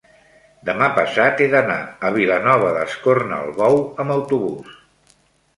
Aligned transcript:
demà 0.69 0.85
passat 0.95 1.43
he 1.45 1.49
d'anar 1.51 1.75
a 2.09 2.11
Vilanova 2.17 2.71
d'Escornalbou 2.79 3.79
amb 4.05 4.15
autobús. 4.19 4.77